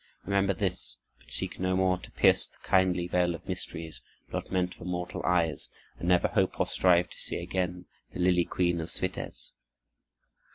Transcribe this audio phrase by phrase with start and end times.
[0.25, 0.97] Remember this.
[1.19, 4.01] But seek no more to pierce the kindly veil of mysteries,
[4.33, 8.45] not meant for mortal eyes; and never hope or strive to see again the lily
[8.45, 9.51] queen of Switez."